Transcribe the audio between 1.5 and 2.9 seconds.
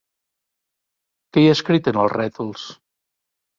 ha escrit en els rètols?